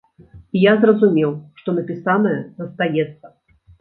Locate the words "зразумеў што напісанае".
0.85-2.35